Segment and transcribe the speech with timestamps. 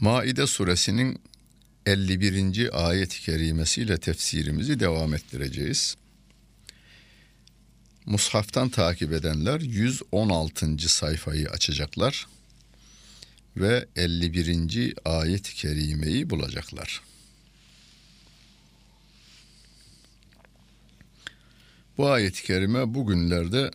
[0.00, 1.22] Maide suresinin
[1.86, 2.88] 51.
[2.88, 5.96] ayet-i kerimesiyle tefsirimizi devam ettireceğiz.
[8.06, 10.88] Mushaftan takip edenler 116.
[10.88, 12.26] sayfayı açacaklar
[13.56, 14.94] ve 51.
[15.04, 17.02] ayet-i kerimeyi bulacaklar.
[21.98, 23.70] Bu ayet-i kerime bugünlerde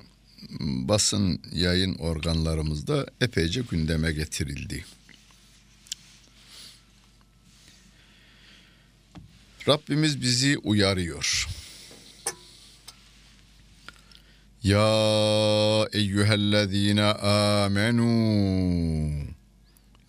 [0.60, 4.86] basın yayın organlarımızda epeyce gündeme getirildi.
[9.68, 11.48] Rabbimiz bizi uyarıyor.
[14.64, 18.06] Ya eyyühellezine amenu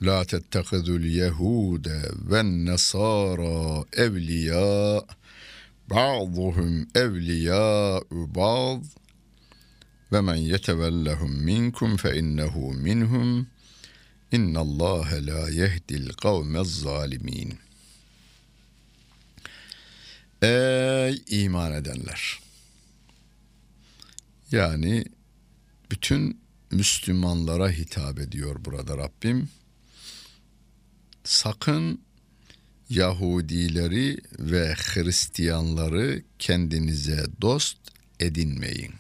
[0.03, 5.03] la tettehidul yehude ve nesara evliya
[5.91, 8.85] ba'duhum evliya ba'd
[10.13, 13.47] ve men yetevellehum minkum fe innehu minhum
[14.33, 17.66] innallâhe la yehdil kavmez zalimin.
[20.43, 22.41] Ey iman edenler!
[24.53, 25.05] Yani
[25.91, 29.49] bütün Müslümanlara hitap ediyor burada Rabbim.
[31.25, 32.01] Sakın
[32.91, 37.79] Yahudileri ve Hristiyanları kendinize dost
[38.21, 38.95] edinmeyin.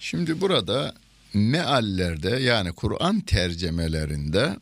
[0.00, 0.94] Şimdi burada
[1.34, 4.56] meallerde yani Kur'an tercemelerinde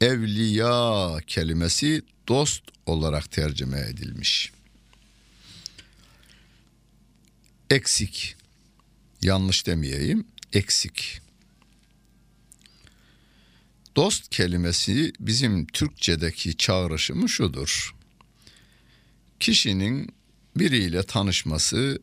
[0.00, 4.52] evliya kelimesi dost olarak tercüme edilmiş.
[7.70, 8.36] Eksik.
[9.22, 10.26] Yanlış demeyeyim.
[10.52, 11.20] Eksik.
[13.96, 17.94] Dost kelimesi bizim Türkçedeki çağrışımı şudur.
[19.40, 20.14] Kişinin
[20.56, 22.00] biriyle tanışması,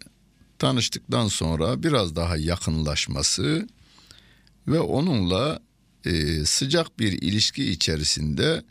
[0.60, 3.68] tanıştıktan sonra biraz daha yakınlaşması
[4.68, 5.67] ve onunla
[6.08, 8.64] e, sıcak bir ilişki içerisinde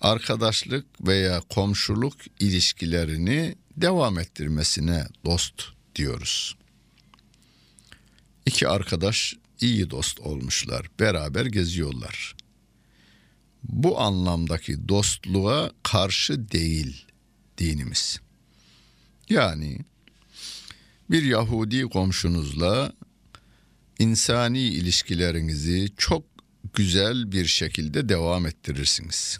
[0.00, 5.62] arkadaşlık veya komşuluk ilişkilerini devam ettirmesine dost
[5.96, 6.56] diyoruz.
[8.46, 12.36] İki arkadaş iyi dost olmuşlar, beraber geziyorlar.
[13.62, 17.06] Bu anlamdaki dostluğa karşı değil
[17.58, 18.20] dinimiz.
[19.28, 19.78] Yani
[21.10, 22.92] bir Yahudi komşunuzla
[23.98, 26.33] insani ilişkilerinizi çok
[26.72, 29.38] güzel bir şekilde devam ettirirsiniz.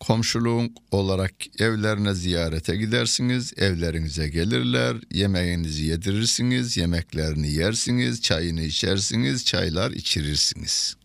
[0.00, 10.96] Komşuluk olarak evlerine ziyarete gidersiniz, evlerinize gelirler, yemeğinizi yedirirsiniz, yemeklerini yersiniz, çayını içersiniz, çaylar içirirsiniz.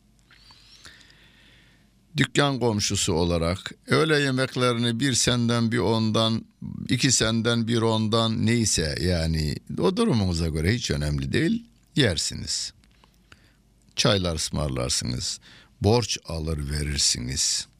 [2.17, 6.45] Dükkan komşusu olarak öğle yemeklerini bir senden bir ondan,
[6.89, 11.65] iki senden bir ondan neyse yani o durumunuza göre hiç önemli değil
[11.95, 12.73] yersiniz.
[13.97, 15.39] Çaylar ısmarlarsınız,
[15.81, 17.77] borç alır verirsiniz.''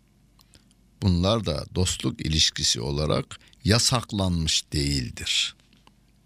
[1.01, 3.25] Bunlar da dostluk ilişkisi olarak
[3.63, 5.55] yasaklanmış değildir.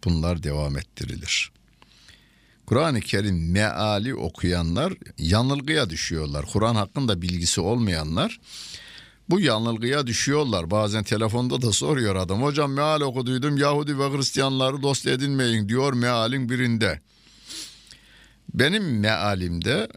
[0.03, 1.51] Bunlar devam ettirilir.
[2.65, 6.45] Kur'an-ı Kerim meali okuyanlar yanılgıya düşüyorlar.
[6.45, 8.39] Kur'an hakkında bilgisi olmayanlar
[9.29, 10.71] bu yanılgıya düşüyorlar.
[10.71, 12.43] Bazen telefonda da soruyor adam.
[12.43, 17.01] Hocam meal okuduydum Yahudi ve Hristiyanları dost edinmeyin diyor mealin birinde.
[18.53, 19.87] Benim mealimde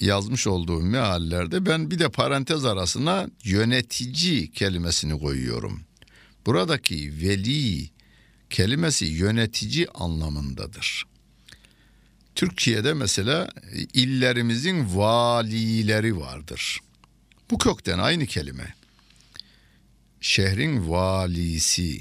[0.00, 5.80] yazmış olduğum meallerde ben bir de parantez arasına yönetici kelimesini koyuyorum.
[6.46, 7.90] Buradaki veli
[8.50, 11.04] kelimesi yönetici anlamındadır.
[12.34, 13.48] Türkiye'de mesela
[13.94, 16.80] illerimizin valileri vardır.
[17.50, 18.74] Bu kökten aynı kelime.
[20.20, 22.00] Şehrin valisi.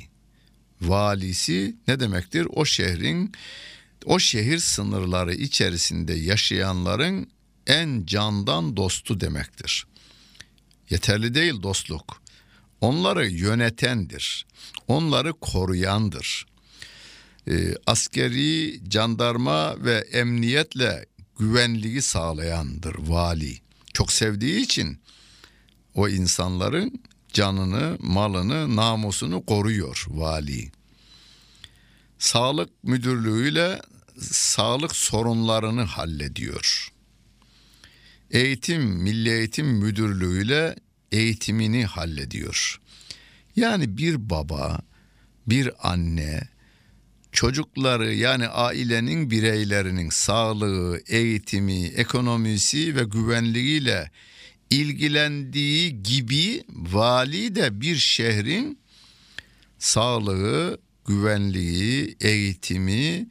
[0.81, 2.47] Valisi ne demektir?
[2.53, 3.31] O şehrin
[4.05, 7.27] o şehir sınırları içerisinde yaşayanların
[7.67, 9.85] en candan dostu demektir.
[10.89, 12.21] Yeterli değil dostluk.
[12.81, 14.45] Onları yönetendir.
[14.87, 16.45] Onları koruyandır.
[17.47, 21.05] E, askeri, jandarma ve emniyetle
[21.39, 23.57] güvenliği sağlayandır vali.
[23.93, 24.99] Çok sevdiği için
[25.93, 27.01] o insanların
[27.33, 30.71] canını, malını, namusunu koruyor vali.
[32.19, 33.81] Sağlık müdürlüğüyle
[34.23, 36.91] sağlık sorunlarını hallediyor
[38.31, 40.75] eğitim Milli Eğitim Müdürlüğü ile
[41.11, 42.81] eğitimini hallediyor.
[43.55, 44.79] Yani bir baba,
[45.47, 46.41] bir anne
[47.31, 54.11] çocukları yani ailenin bireylerinin sağlığı, eğitimi, ekonomisi ve güvenliğiyle
[54.69, 58.79] ilgilendiği gibi vali de bir şehrin
[59.79, 63.27] sağlığı, güvenliği, eğitimi,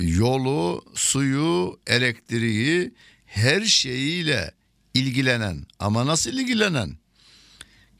[0.00, 2.92] yolu, suyu, elektriği
[3.26, 4.52] her şeyiyle
[4.94, 6.96] ilgilenen ama nasıl ilgilenen?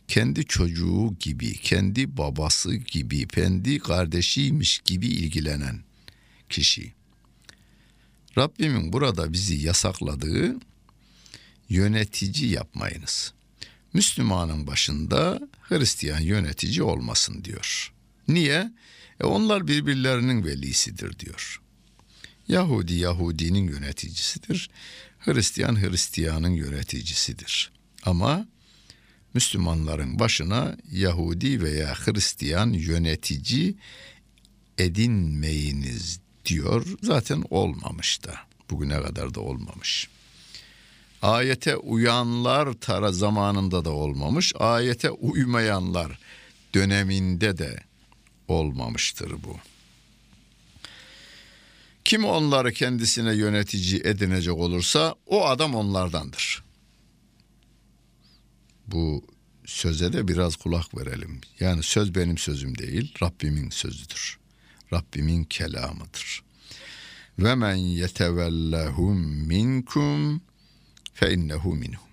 [0.09, 5.81] Kendi çocuğu gibi, kendi babası gibi, kendi kardeşiymiş gibi ilgilenen
[6.49, 6.93] kişi.
[8.39, 10.57] Rabbimin burada bizi yasakladığı
[11.69, 13.33] yönetici yapmayınız.
[13.93, 17.93] Müslümanın başında Hristiyan yönetici olmasın diyor.
[18.29, 18.73] Niye?
[19.21, 21.62] E onlar birbirlerinin velisidir diyor.
[22.49, 24.71] Yahudi Yahudinin yöneticisidir.
[25.19, 27.73] Hristiyan Hristiyanın yöneticisidir.
[28.05, 28.47] Ama
[29.35, 33.75] Müslümanların başına Yahudi veya Hristiyan yönetici
[34.79, 36.87] edinmeyiniz diyor.
[37.03, 38.35] Zaten olmamış da.
[38.71, 40.09] Bugüne kadar da olmamış.
[41.23, 44.53] Ayete uyanlar tara zamanında da olmamış.
[44.59, 46.19] Ayete uymayanlar
[46.75, 47.83] döneminde de
[48.49, 49.57] olmamıştır bu.
[52.13, 56.65] Kim onları kendisine yönetici edinecek olursa o adam onlardandır.
[58.87, 59.25] Bu
[59.67, 61.41] söze de biraz kulak verelim.
[61.61, 64.39] Yani söz benim sözüm değil, Rabbimin sözüdür.
[64.93, 66.43] Rabbimin kelamıdır.
[67.39, 70.43] Ve men yetevellahum minkum
[71.15, 72.09] fe innehu minhum.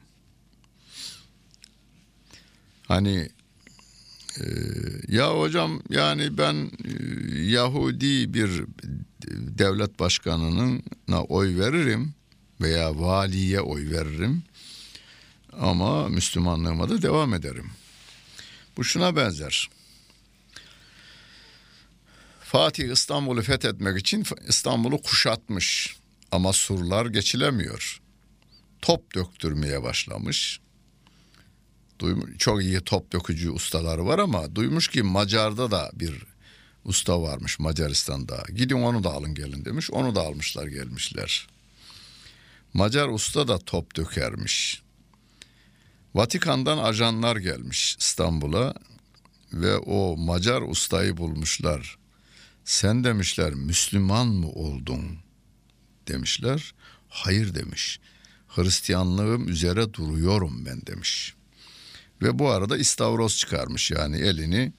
[2.83, 3.29] Hani
[4.39, 4.43] e,
[5.07, 6.91] ya hocam yani ben e,
[7.41, 8.63] Yahudi bir
[9.31, 10.83] devlet başkanının
[11.29, 12.13] oy veririm
[12.61, 14.43] veya valiye oy veririm
[15.59, 17.71] ama Müslümanlığıma da devam ederim.
[18.77, 19.69] Bu şuna benzer.
[22.41, 25.95] Fatih İstanbul'u fethetmek için İstanbul'u kuşatmış
[26.31, 28.01] ama surlar geçilemiyor.
[28.81, 30.59] Top döktürmeye başlamış.
[31.99, 36.25] Duymuş, çok iyi top dökücü ustaları var ama duymuş ki Macar'da da bir
[36.85, 38.43] usta varmış Macaristan'da.
[38.55, 39.91] Gidin onu da alın gelin demiş.
[39.91, 41.47] Onu da almışlar gelmişler.
[42.73, 44.81] Macar usta da top dökermiş.
[46.15, 48.73] Vatikan'dan ajanlar gelmiş İstanbul'a
[49.53, 51.97] ve o Macar ustayı bulmuşlar.
[52.65, 55.19] Sen demişler Müslüman mı oldun
[56.07, 56.73] demişler.
[57.09, 57.99] Hayır demiş.
[58.47, 61.33] Hristiyanlığım üzere duruyorum ben demiş.
[62.21, 64.73] Ve bu arada istavroz çıkarmış yani elini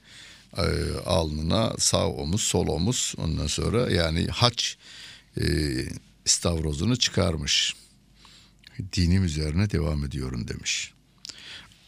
[0.57, 0.63] e,
[1.05, 4.77] alnına sağ omuz sol omuz ondan sonra yani haç
[5.37, 5.43] e,
[6.25, 7.75] istavrozunu çıkarmış.
[8.93, 10.93] Dinim üzerine devam ediyorum demiş.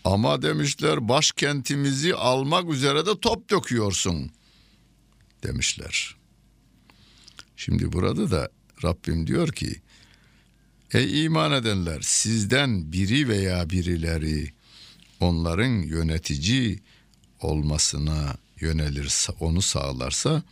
[0.03, 4.31] Ama demişler başkentimizi almak üzere de top döküyorsun
[5.43, 6.15] demişler.
[7.57, 8.49] Şimdi burada da
[8.83, 9.81] Rabbim diyor ki
[10.93, 14.53] Ey iman edenler sizden biri veya birileri
[15.19, 16.79] onların yönetici
[17.41, 20.43] olmasına yönelirse onu sağlarsa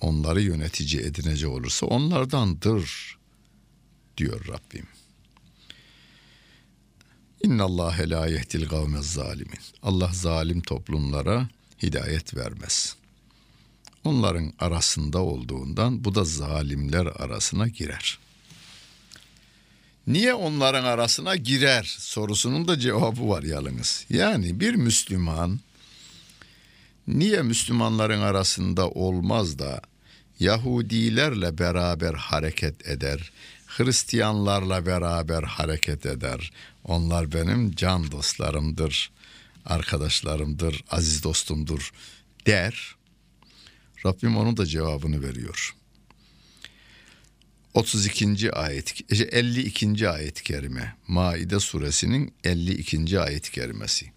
[0.00, 3.16] onları yönetici edinecek olursa onlardandır
[4.16, 4.86] diyor Rabbim.
[7.44, 9.60] İnna Allah la yehdil kavmez zalimin.
[9.82, 11.48] Allah zalim toplumlara
[11.82, 12.96] hidayet vermez.
[14.04, 18.18] Onların arasında olduğundan bu da zalimler arasına girer.
[20.06, 24.06] Niye onların arasına girer sorusunun da cevabı var yalnız.
[24.10, 25.60] Yani bir Müslüman
[27.18, 29.80] niye Müslümanların arasında olmaz da
[30.40, 33.32] Yahudilerle beraber hareket eder,
[33.66, 36.52] Hristiyanlarla beraber hareket eder.
[36.84, 39.10] Onlar benim can dostlarımdır,
[39.64, 41.90] arkadaşlarımdır, aziz dostumdur
[42.46, 42.94] der.
[44.06, 45.74] Rabbim onun da cevabını veriyor.
[47.74, 48.52] 32.
[48.52, 50.08] ayet 52.
[50.08, 53.20] ayet-i kerime Maide suresinin 52.
[53.20, 54.12] ayet-i kerimesi.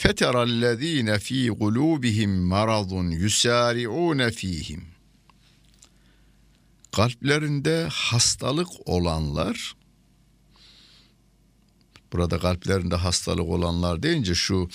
[0.00, 4.84] Feterallezine fi kulubihim maradun yusari'un fihim
[6.92, 9.74] kalplerinde hastalık olanlar
[12.12, 14.68] burada kalplerinde hastalık olanlar deyince şu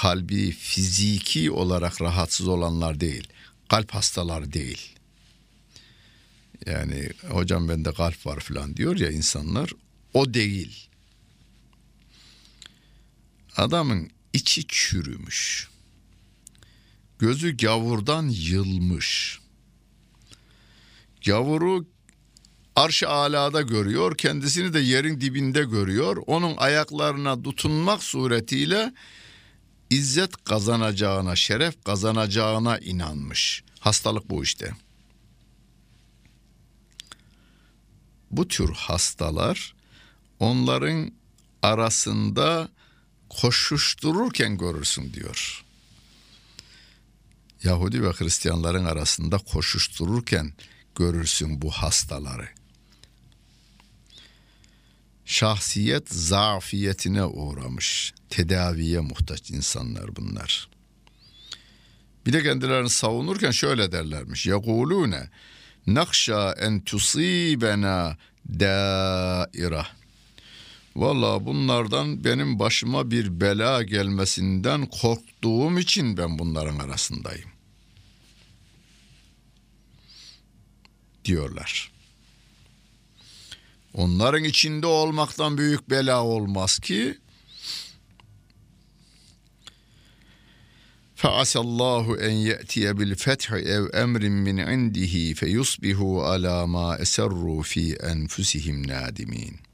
[0.00, 3.28] kalbi fiziki olarak rahatsız olanlar değil.
[3.68, 4.94] Kalp hastaları değil.
[6.66, 9.70] Yani hocam bende kalp var falan diyor ya insanlar.
[10.14, 10.88] O değil.
[13.56, 15.68] Adamın içi çürümüş.
[17.18, 19.38] Gözü gavurdan yılmış.
[21.26, 21.86] Gavuru
[22.76, 26.22] arş-ı alada görüyor, kendisini de yerin dibinde görüyor.
[26.26, 28.94] Onun ayaklarına tutunmak suretiyle
[29.90, 33.64] izzet kazanacağına, şeref kazanacağına inanmış.
[33.80, 34.72] Hastalık bu işte.
[38.30, 39.74] Bu tür hastalar
[40.38, 41.12] onların
[41.62, 42.68] arasında
[43.30, 45.64] koşuştururken görürsün diyor.
[47.64, 50.52] Yahudi ve Hristiyanların arasında koşuştururken
[50.94, 52.48] görürsün bu hastaları.
[55.24, 60.68] Şahsiyet zafiyetine uğramış, tedaviye muhtaç insanlar bunlar.
[62.26, 64.46] Bir de kendilerini savunurken şöyle derlermiş.
[64.46, 65.30] Yekulune
[65.86, 68.16] nakşa en tusibena
[68.48, 69.86] daira.
[70.98, 77.50] Valla bunlardan benim başıma bir bela gelmesinden korktuğum için ben bunların arasındayım.
[81.24, 81.92] Diyorlar.
[83.94, 87.18] Onların içinde olmaktan büyük bela olmaz ki.
[91.14, 98.88] Feasallahu en ye'tiye bil fethi ev emrin min indihi feyusbihu ala ma eserru fi enfusihim
[98.88, 99.67] nadimin.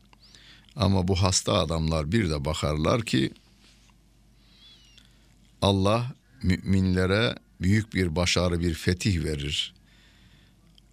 [0.77, 3.33] Ama bu hasta adamlar bir de bakarlar ki
[5.63, 6.13] Allah
[6.43, 9.75] müminlere büyük bir başarı, bir fetih verir.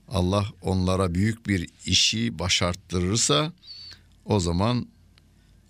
[0.07, 3.53] Allah onlara büyük bir işi başarttırırsa
[4.25, 4.87] o zaman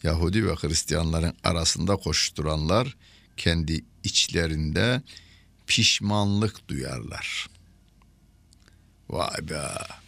[0.03, 2.97] Yahudi ve Hristiyanların arasında koşturanlar
[3.37, 5.01] kendi içlerinde
[5.67, 7.49] pişmanlık duyarlar.
[9.09, 10.00] Vay be.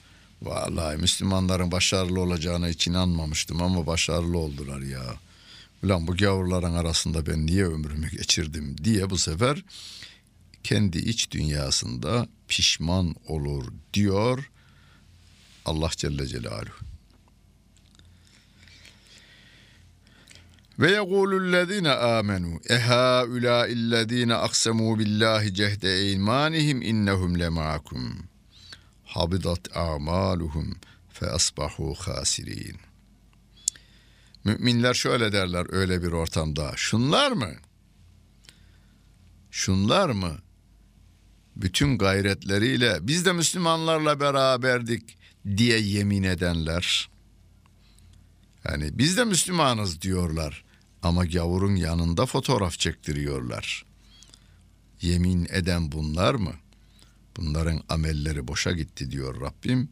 [0.43, 5.03] Vallahi Müslümanların başarılı olacağına hiç inanmamıştım ama başarılı oldular ya.
[5.83, 9.63] Ulan bu gavurların arasında ben niye ömrümü geçirdim diye bu sefer
[10.63, 14.51] kendi iç dünyasında pişman olur diyor
[15.65, 16.85] Allah Celle Celaluhu.
[20.79, 28.32] Ve yekulüllezine amenu ehaula illezine aksamu billahi cehde imanihim innehum lema'akum
[29.15, 30.75] habidat a'maluhum
[31.09, 32.77] fe asbahu hasirin.
[34.43, 36.73] Müminler şöyle derler öyle bir ortamda.
[36.75, 37.51] Şunlar mı?
[39.51, 40.37] Şunlar mı?
[41.55, 45.17] Bütün gayretleriyle biz de Müslümanlarla beraberdik
[45.57, 47.09] diye yemin edenler.
[48.65, 50.63] Yani biz de Müslümanız diyorlar
[51.03, 53.85] ama gavurun yanında fotoğraf çektiriyorlar.
[55.01, 56.53] Yemin eden bunlar mı?
[57.37, 59.89] Bunların amelleri boşa gitti diyor Rabbim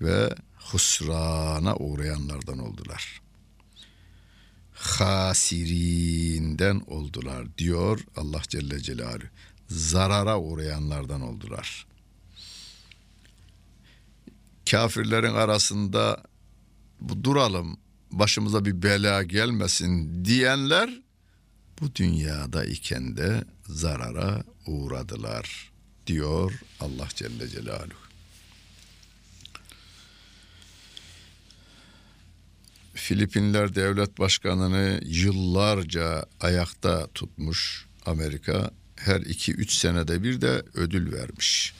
[0.00, 3.20] ve husrana uğrayanlardan oldular.
[4.72, 9.26] Hasirinden oldular diyor Allah Celle Celaluhu.
[9.68, 11.86] Zarara uğrayanlardan oldular.
[14.70, 16.22] Kafirlerin arasında
[17.00, 17.78] bu duralım
[18.10, 21.00] başımıza bir bela gelmesin diyenler
[21.80, 25.73] bu dünyada iken de zarara uğradılar
[26.06, 28.04] diyor Allah Celle Celaluhu.
[32.94, 41.74] Filipinler devlet başkanını yıllarca ayakta tutmuş Amerika her iki üç senede bir de ödül vermiş.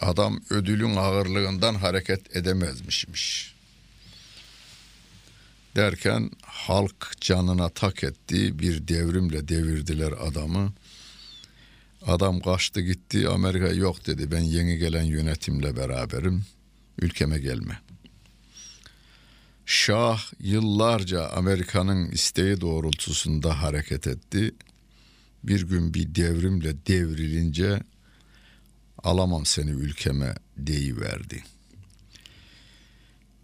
[0.00, 3.54] Adam ödülün ağırlığından hareket edemezmişmiş.
[5.76, 10.72] Derken halk canına tak etti bir devrimle devirdiler adamı.
[12.06, 16.44] Adam kaçtı gitti Amerika yok dedi ben yeni gelen yönetimle beraberim
[16.98, 17.80] ülkeme gelme.
[19.66, 24.54] Şah yıllarca Amerika'nın isteği doğrultusunda hareket etti.
[25.44, 27.80] Bir gün bir devrimle devrilince
[28.98, 31.44] alamam seni ülkeme deyiverdi.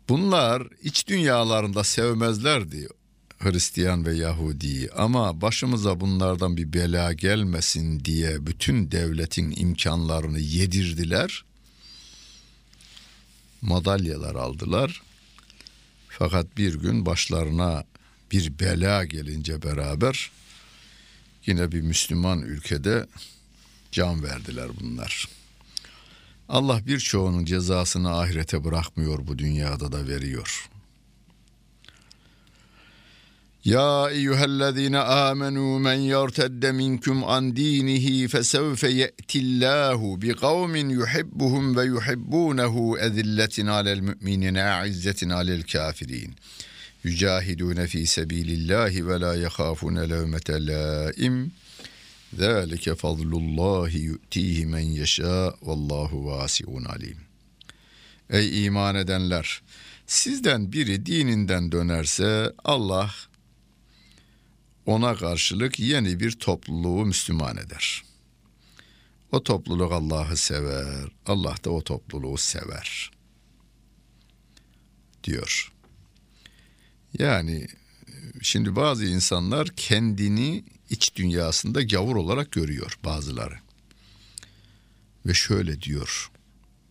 [0.08, 2.88] Bunlar iç dünyalarında sevmezlerdi
[3.40, 11.44] Hristiyan ve Yahudi'yi ama başımıza bunlardan bir bela gelmesin diye bütün devletin imkanlarını yedirdiler.
[13.62, 15.02] Madalyalar aldılar.
[16.08, 17.84] Fakat bir gün başlarına
[18.32, 20.30] bir bela gelince beraber
[21.46, 23.06] yine bir Müslüman ülkede
[23.92, 25.28] can verdiler bunlar.
[26.48, 30.70] Allah birçoğunun cezasını ahirete bırakmıyor bu dünyada da veriyor.
[33.64, 42.98] Ya eyyühellezine amenu men yertedde minkum an dinihi fesevfe ye'tillahu bi kavmin yuhibbuhum ve yuhibbunehu
[42.98, 46.34] ezilletin alel müminine a'izzetin alel kafirin.
[47.04, 51.52] Yücahidune fi sebilillahi ve la yehafune levmete laim.
[52.38, 57.16] Zalike fadlullahi yu'tihi men yeşâ vallahu vasiun alim.
[58.30, 59.62] Ey iman edenler!
[60.06, 63.10] Sizden biri dininden dönerse Allah
[64.90, 68.04] ona karşılık yeni bir topluluğu Müslüman eder.
[69.32, 73.10] O topluluk Allah'ı sever, Allah da o topluluğu sever.
[75.24, 75.72] Diyor.
[77.18, 77.68] Yani
[78.42, 83.58] şimdi bazı insanlar kendini iç dünyasında gavur olarak görüyor bazıları.
[85.26, 86.30] Ve şöyle diyor.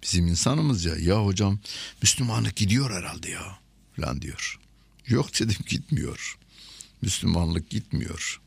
[0.04, 1.60] Bizim insanımız ya ya hocam
[2.02, 3.60] Müslümanlık gidiyor herhalde ya
[3.96, 4.60] falan diyor.
[5.08, 6.40] Yok dedim gitmiyor.
[7.02, 8.42] Müslümanlık gitmiyor.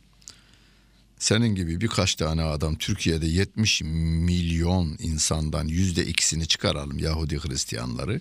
[1.19, 8.21] Senin gibi birkaç tane adam Türkiye'de 70 milyon insandan yüzde ikisini çıkaralım Yahudi Hristiyanları.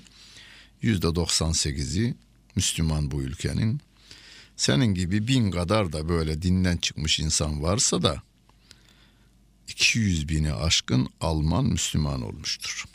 [0.82, 2.16] Yüzde 98'i
[2.56, 3.82] Müslüman bu ülkenin.
[4.56, 8.22] Senin gibi bin kadar da böyle dinden çıkmış insan varsa da
[9.68, 12.86] 200 bini aşkın Alman Müslüman olmuştur.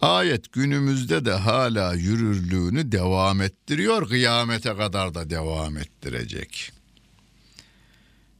[0.00, 6.72] Ayet günümüzde de hala yürürlüğünü devam ettiriyor, kıyamete kadar da devam ettirecek.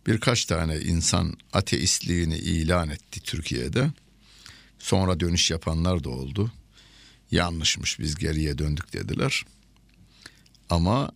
[0.06, 3.90] Birkaç tane insan ateistliğini ilan etti Türkiye'de.
[4.78, 6.52] Sonra dönüş yapanlar da oldu.
[7.30, 9.44] Yanlışmış biz geriye döndük dediler.
[10.70, 11.12] Ama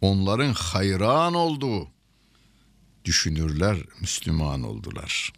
[0.00, 1.88] onların hayran olduğu
[3.04, 5.32] düşünürler Müslüman oldular.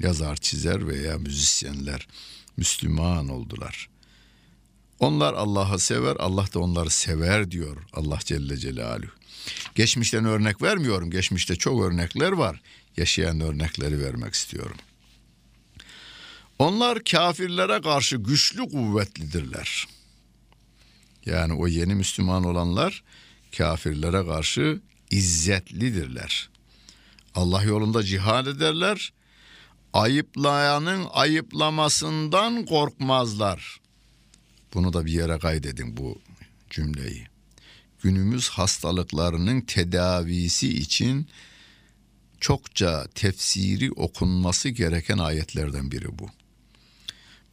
[0.00, 2.08] Yazar, çizer veya müzisyenler
[2.56, 3.88] Müslüman oldular.
[5.00, 9.10] Onlar Allah'ı sever, Allah da onları sever diyor Allah Celle Celaluhu.
[9.74, 11.10] Geçmişten örnek vermiyorum.
[11.10, 12.60] Geçmişte çok örnekler var.
[12.96, 14.76] Yaşayan örnekleri vermek istiyorum.
[16.58, 19.86] Onlar kafirlere karşı güçlü kuvvetlidirler.
[21.26, 23.02] Yani o yeni Müslüman olanlar
[23.56, 26.48] kafirlere karşı izzetlidirler.
[27.34, 29.12] Allah yolunda cihad ederler.
[29.92, 33.80] Ayıplayanın ayıplamasından korkmazlar.
[34.74, 36.18] Bunu da bir yere kaydedin bu
[36.70, 37.26] cümleyi.
[38.02, 41.28] Günümüz hastalıklarının tedavisi için
[42.40, 46.28] çokça tefsiri okunması gereken ayetlerden biri bu.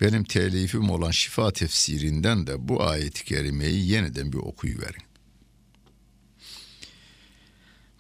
[0.02, 5.04] Benim telifim olan şifa tefsirinden de bu ayet-i kerimeyi yeniden bir okuyuverin.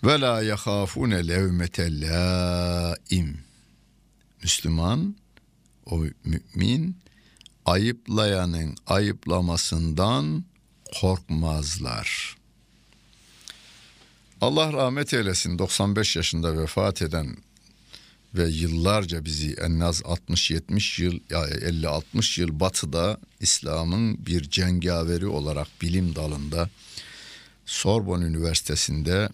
[0.04, 3.44] Ve la yahafune levmete laim.
[4.43, 5.15] Müslüman,
[5.86, 6.98] o mümin
[7.65, 10.43] ayıplayanın ayıplamasından
[11.02, 12.38] korkmazlar.
[14.41, 17.38] Allah rahmet eylesin 95 yaşında vefat eden
[18.34, 26.15] ve yıllarca bizi en az 60-70 yıl 50-60 yıl batıda İslam'ın bir cengaveri olarak bilim
[26.15, 26.69] dalında
[27.65, 29.30] Sorbonne Üniversitesi'nde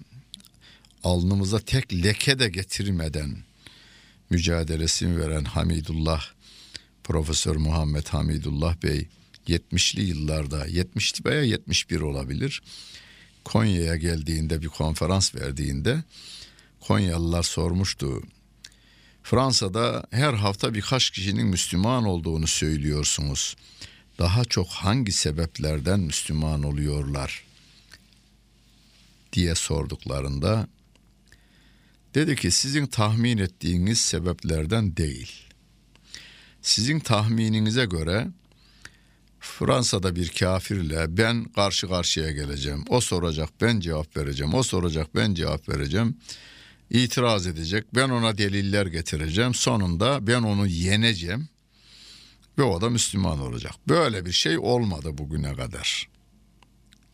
[1.04, 3.38] alnımıza tek leke de getirmeden
[4.32, 6.24] mücadelesini veren Hamidullah
[7.04, 9.08] Profesör Muhammed Hamidullah Bey
[9.48, 12.62] 70'li yıllarda 70 veya 71 olabilir.
[13.44, 16.04] Konya'ya geldiğinde bir konferans verdiğinde
[16.80, 18.24] Konyalılar sormuştu.
[19.24, 23.56] Fransa'da her hafta birkaç kişinin Müslüman olduğunu söylüyorsunuz.
[24.20, 27.44] Daha çok hangi sebeplerden Müslüman oluyorlar
[29.34, 30.68] diye sorduklarında
[32.16, 35.32] dedi ki sizin tahmin ettiğiniz sebeplerden değil.
[36.62, 38.28] Sizin tahmininize göre
[39.40, 42.86] Fransa'da bir kafirle ben karşı karşıya geleceğim.
[42.90, 44.54] O soracak ben cevap vereceğim.
[44.54, 46.18] O soracak ben cevap vereceğim.
[46.90, 47.86] İtiraz edecek.
[47.96, 49.54] Ben ona deliller getireceğim.
[49.54, 51.50] Sonunda ben onu yeneceğim.
[52.58, 53.74] Ve o da Müslüman olacak.
[53.88, 56.10] Böyle bir şey olmadı bugüne kadar.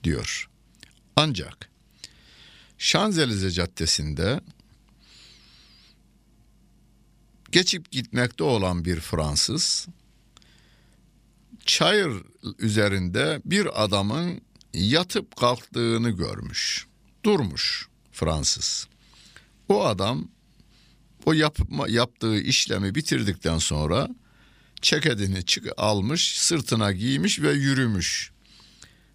[0.03, 0.49] Diyor.
[1.15, 1.69] Ancak
[2.77, 4.41] Şanzelize Caddesi'nde
[7.51, 9.87] geçip gitmekte olan bir Fransız
[11.65, 12.23] çayır
[12.59, 14.41] üzerinde bir adamın
[14.73, 16.87] yatıp kalktığını görmüş.
[17.25, 18.87] Durmuş Fransız.
[19.69, 20.27] O adam
[21.25, 24.09] o yapma, yaptığı işlemi bitirdikten sonra
[24.81, 28.31] ceketini çık almış, sırtına giymiş ve yürümüş.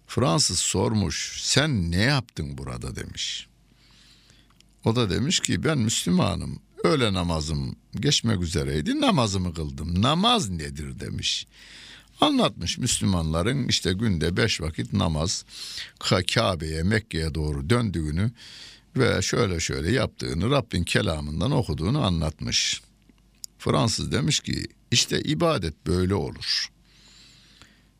[0.07, 3.47] Fransız sormuş, sen ne yaptın burada demiş.
[4.85, 6.61] O da demiş ki ben Müslümanım.
[6.83, 10.01] Öğle namazım geçmek üzereydi namazımı kıldım.
[10.01, 11.47] Namaz nedir demiş.
[12.21, 15.45] Anlatmış Müslümanların işte günde beş vakit namaz
[16.33, 18.31] Kabe'ye Mekke'ye doğru döndüğünü
[18.97, 22.81] ve şöyle şöyle yaptığını Rabbin kelamından okuduğunu anlatmış.
[23.59, 26.67] Fransız demiş ki işte ibadet böyle olur.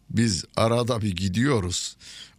[0.10, 1.98] Biz arada bir gidiyoruz.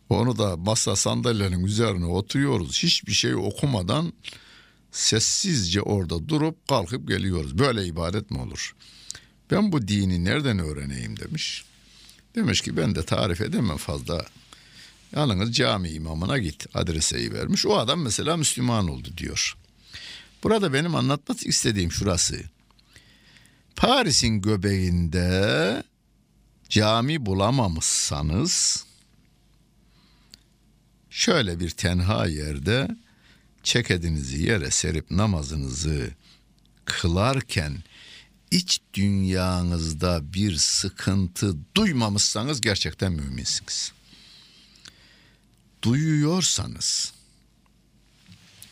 [0.08, 2.82] Onu da masa sandalyenin üzerine oturuyoruz.
[2.82, 4.12] Hiçbir şey okumadan
[4.94, 7.58] sessizce orada durup kalkıp geliyoruz.
[7.58, 8.74] Böyle ibadet mi olur?
[9.50, 11.64] Ben bu dini nereden öğreneyim demiş.
[12.34, 14.26] Demiş ki ben de tarif edemem fazla.
[15.16, 17.66] Yalnız cami imamına git adreseyi vermiş.
[17.66, 19.56] O adam mesela Müslüman oldu diyor.
[20.42, 22.42] Burada benim anlatmak istediğim şurası.
[23.76, 25.82] Paris'in göbeğinde
[26.68, 28.84] cami bulamamışsanız
[31.10, 32.88] şöyle bir tenha yerde
[33.64, 36.10] çekedinizi yere serip namazınızı
[36.84, 37.82] kılarken
[38.50, 43.92] iç dünyanızda bir sıkıntı duymamışsanız gerçekten müminsiniz.
[45.82, 47.12] Duyuyorsanız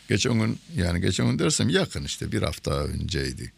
[0.08, 3.52] geçen gün yani geçen gün dersem yakın işte bir hafta önceydi.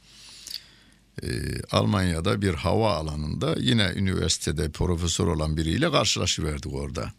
[1.23, 1.27] Ee,
[1.71, 7.13] Almanya'da bir hava alanında yine üniversitede profesör olan biriyle karşılaşıverdik orada.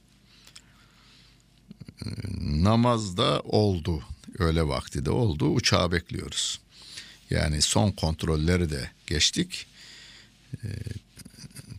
[2.66, 4.04] Namazda oldu
[4.40, 6.60] öğle vakti de oldu uçağı bekliyoruz.
[7.30, 9.66] Yani son kontrolleri de geçtik.
[10.64, 10.68] Ee,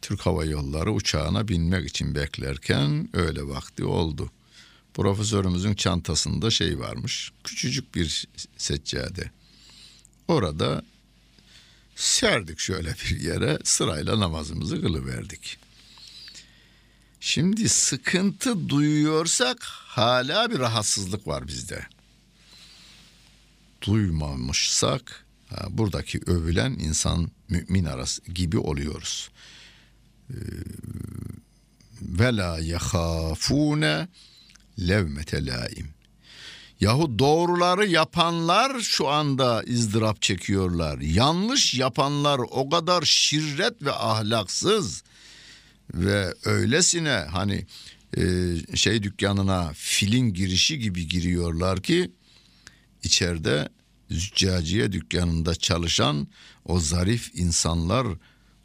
[0.02, 4.30] Türk Hava Yolları uçağına binmek için beklerken öyle vakti oldu.
[4.94, 7.32] Profesörümüzün çantasında şey varmış.
[7.44, 9.30] Küçücük bir seccade.
[10.28, 10.82] Orada
[11.96, 15.58] serdik şöyle bir yere sırayla namazımızı kılıverdik.
[17.26, 21.86] Şimdi sıkıntı duyuyorsak hala bir rahatsızlık var bizde.
[23.82, 25.26] Duymamışsak
[25.68, 29.30] buradaki övülen insan mümin arası gibi oluyoruz.
[30.30, 30.34] Ee,
[32.02, 34.08] Ve la yahafune
[34.78, 35.88] levmete laim.
[36.80, 40.98] Yahu doğruları yapanlar şu anda izdırap çekiyorlar.
[40.98, 45.02] Yanlış yapanlar o kadar şirret ve ahlaksız
[45.94, 47.66] ve öylesine hani
[48.16, 52.10] e, şey dükkanına filin girişi gibi giriyorlar ki
[53.02, 53.68] içeride
[54.10, 56.28] züccaciye dükkanında çalışan
[56.64, 58.06] o zarif insanlar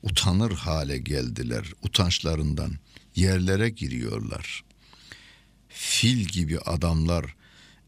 [0.03, 2.71] utanır hale geldiler utançlarından
[3.15, 4.63] yerlere giriyorlar.
[5.69, 7.36] Fil gibi adamlar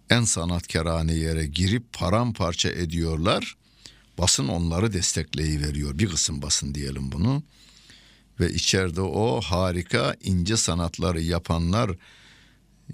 [0.09, 3.55] en sanatkarane yere girip paramparça ediyorlar.
[4.17, 5.99] Basın onları destekleyiveriyor.
[5.99, 7.43] Bir kısım basın diyelim bunu.
[8.43, 11.91] Ve içeride o harika ince sanatları yapanlar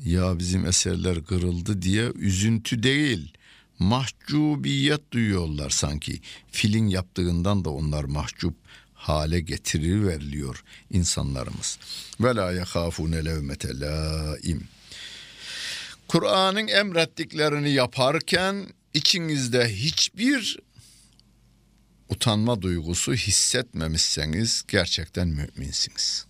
[0.05, 3.33] ya bizim eserler kırıldı diye üzüntü değil
[3.79, 6.21] mahcubiyet duyuyorlar sanki.
[6.51, 8.55] Filin yaptığından da onlar mahcup
[8.93, 11.79] hale getiriveriliyor insanlarımız.
[12.21, 14.67] Ve la yahafune levmete laim.
[16.07, 20.59] Kur'an'ın emrettiklerini yaparken içinizde hiçbir
[22.09, 26.25] utanma duygusu hissetmemişseniz gerçekten müminsiniz.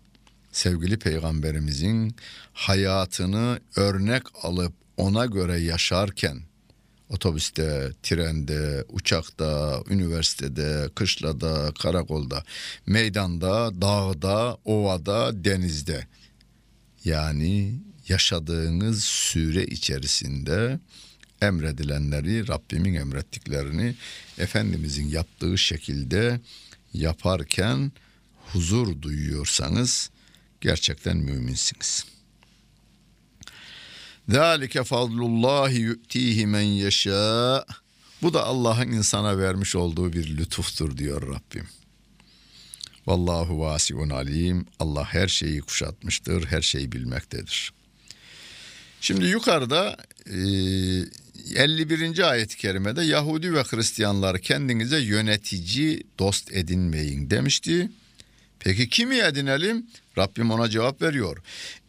[0.52, 2.16] Sevgili peygamberimizin
[2.54, 6.42] hayatını örnek alıp ona göre yaşarken
[7.10, 12.44] otobüste, trende, uçakta, üniversitede, kışlada, karakolda,
[12.86, 16.08] meydanda, dağda, ovada, denizde
[17.06, 20.80] yani yaşadığınız süre içerisinde
[21.42, 23.96] emredilenleri, Rabbimin emrettiklerini
[24.38, 26.40] Efendimizin yaptığı şekilde
[26.94, 27.92] yaparken
[28.54, 30.10] huzur duyuyorsanız
[30.62, 32.06] gerçekten müminsiniz.
[34.30, 37.66] Zalike fadlullahi yu'tihi men yeşâ.
[38.22, 41.68] Bu da Allah'ın insana vermiş olduğu bir lütuftur diyor Rabbim.
[43.08, 44.66] Vallahu vasiun alim.
[44.80, 47.74] Allah her şeyi kuşatmıştır, her şeyi bilmektedir.
[49.02, 49.98] Şimdi yukarıda
[51.56, 52.30] 51.
[52.30, 57.90] ayet-i kerimede Yahudi ve Hristiyanlar kendinize yönetici dost edinmeyin demişti.
[58.60, 59.86] Peki kimi edinelim?
[60.18, 61.38] Rabbim ona cevap veriyor.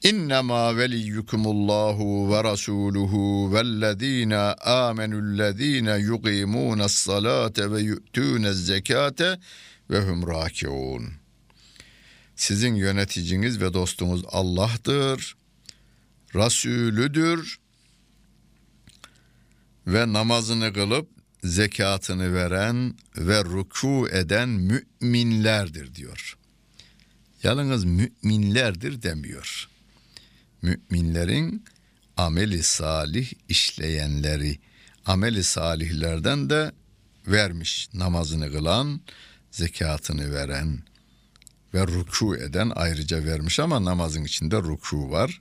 [0.02, 9.38] İnnemâ veliyyukumullahu ve rasuluhu vellezîne âmenullezîne yugîmûnes salâte ve yu'tûnez zekâte
[9.90, 11.08] ve hum râkiûn.
[12.36, 15.36] Sizin yöneticiniz ve dostunuz Allah'tır.
[16.34, 17.58] Rasulüdür
[19.92, 21.09] ve namazını kılıp
[21.44, 26.37] zekatını veren ve ruku eden müminlerdir diyor.
[27.42, 29.68] Yalnız müminlerdir demiyor.
[30.62, 31.64] Müminlerin
[32.16, 34.59] ameli salih işleyenleri,
[35.07, 36.72] ameli salihlerden de
[37.26, 39.00] vermiş namazını kılan,
[39.50, 40.83] zekatını veren
[41.74, 45.40] ve ruku eden ayrıca vermiş ama namazın içinde ruku var.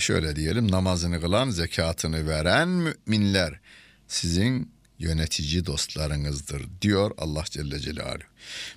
[0.00, 3.60] Şöyle diyelim namazını kılan, zekatını veren müminler
[4.08, 8.24] sizin yönetici dostlarınızdır diyor Allah Celle Celaluhu.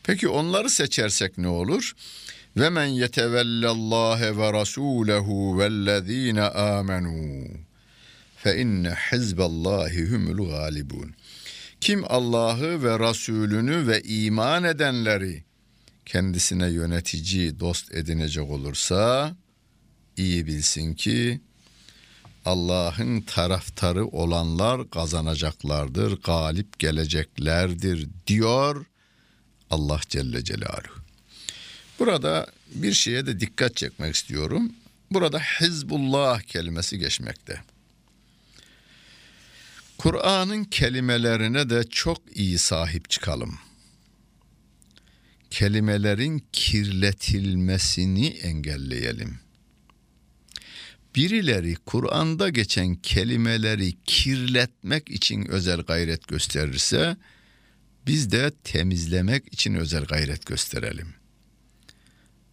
[0.04, 1.94] Peki onları seçersek ne olur?
[2.58, 7.48] Ve men yetevellallâhe ve rasûlehu vellezîne âmenû
[8.38, 11.14] fe inne hizballâhi humul gâlibûn.
[11.82, 15.44] Kim Allah'ı ve Resulünü ve iman edenleri
[16.06, 19.36] kendisine yönetici, dost edinecek olursa
[20.18, 21.42] iyi bilsin ki
[22.46, 28.86] Allah'ın taraftarı olanlar kazanacaklardır, galip geleceklerdir diyor
[29.70, 31.04] Allah Celle Celaluhu.
[32.00, 34.72] Burada bir şeye de dikkat çekmek istiyorum.
[35.12, 37.62] Burada Hizbullah kelimesi geçmekte.
[39.98, 43.60] Kur'an'ın kelimelerine de çok iyi sahip çıkalım.
[45.50, 49.43] Kelimelerin kirletilmesini engelleyelim.
[51.16, 57.18] Birileri Kur'an'da geçen kelimeleri kirletmek için özel gayret gösterirse
[58.08, 61.14] biz de temizlemek için özel gayret gösterelim.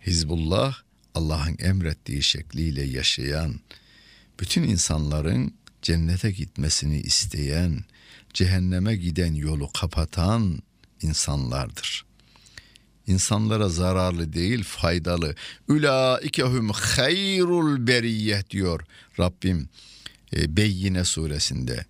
[0.07, 0.77] Hizbullah
[1.14, 3.61] Allah'ın emrettiği şekliyle yaşayan,
[4.40, 7.85] bütün insanların cennete gitmesini isteyen,
[8.35, 10.62] cehenneme giden yolu kapatan
[11.03, 12.10] insanlardır.
[13.07, 15.35] İnsanlara zararlı değil faydalı.
[15.69, 18.81] Ülaikehum hayrul beriyeh diyor
[19.19, 19.69] Rabbim
[20.37, 21.85] e, Beyyine suresinde.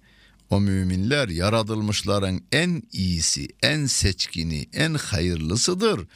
[0.50, 6.06] O müminler yaratılmışların en iyisi, en seçkini, en hayırlısıdır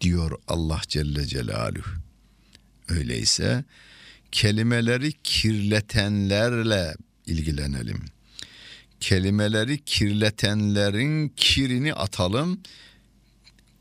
[0.00, 1.90] diyor Allah Celle Celaluhu.
[2.88, 3.64] Öyleyse
[4.32, 6.94] kelimeleri kirletenlerle
[7.26, 8.04] ilgilenelim.
[9.00, 12.60] Kelimeleri kirletenlerin kirini atalım.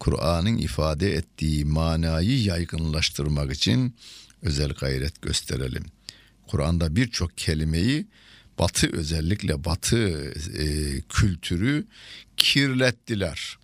[0.03, 3.95] Kur'an'ın ifade ettiği manayı yaygınlaştırmak için
[4.41, 5.85] özel gayret gösterelim.
[6.47, 8.07] Kur'an'da birçok kelimeyi
[8.59, 11.85] Batı özellikle Batı e, kültürü
[12.37, 13.57] kirlettiler.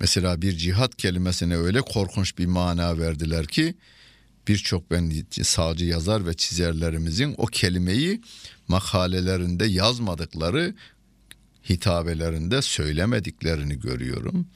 [0.00, 3.74] Mesela bir cihat kelimesine öyle korkunç bir mana verdiler ki
[4.48, 8.20] birçok ben sağcı yazar ve çizerlerimizin o kelimeyi
[8.68, 10.74] makalelerinde yazmadıkları
[11.68, 14.46] hitabelerinde söylemediklerini görüyorum.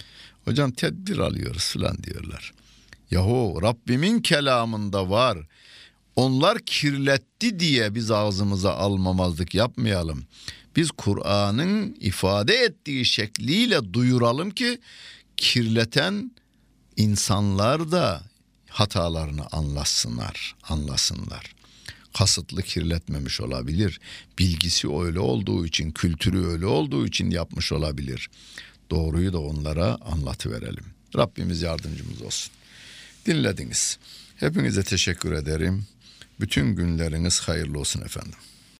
[0.47, 2.53] Hocam tedbir alıyoruz falan diyorlar.
[3.11, 5.39] Yahu Rabbimin kelamında var.
[6.17, 10.25] Onlar kirletti diye biz ağzımıza almamazlık yapmayalım.
[10.77, 14.79] Biz Kur'an'ın ifade ettiği şekliyle duyuralım ki
[15.37, 16.31] kirleten
[16.97, 18.23] insanlar da
[18.69, 21.55] hatalarını anlasınlar, anlasınlar.
[22.19, 24.01] Kasıtlı kirletmemiş olabilir.
[24.39, 28.31] Bilgisi öyle olduğu için, kültürü öyle olduğu için yapmış olabilir.
[28.91, 30.85] Doğruyu da onlara anlatıverelim.
[31.17, 32.53] Rabbimiz yardımcımız olsun.
[33.27, 33.99] Dinlediniz.
[34.37, 35.87] Hepinize teşekkür ederim.
[36.41, 38.39] Bütün günleriniz hayırlı olsun efendim.